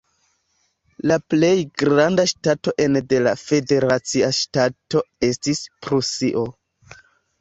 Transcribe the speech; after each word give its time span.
La 1.11 1.17
plej 1.33 1.51
granda 1.81 2.25
ŝtato 2.31 2.73
ene 2.85 3.03
de 3.11 3.19
la 3.27 3.35
federacia 3.43 4.31
ŝtato 4.41 5.05
estis 5.29 5.63
Prusio. 5.85 6.43